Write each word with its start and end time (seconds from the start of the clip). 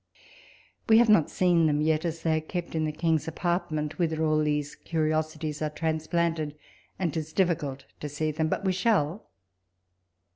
"We 0.89 0.97
have 0.97 1.09
not 1.09 1.29
seen 1.29 1.67
them 1.67 1.79
yet, 1.79 2.05
as 2.05 2.23
they 2.23 2.35
are 2.37 2.41
kept 2.41 2.73
in 2.73 2.85
the 2.85 2.91
King's 2.91 3.27
apartment, 3.27 3.99
whither 3.99 4.25
all 4.25 4.39
these 4.39 4.73
curiosities 4.73 5.61
are 5.61 5.69
transplanted; 5.69 6.57
ajid 6.99 7.11
"tis 7.13 7.33
difiacult 7.35 7.83
to 7.99 8.09
see 8.09 8.31
them— 8.31 8.47
but 8.49 8.65
we 8.65 8.71
shall. 8.71 9.29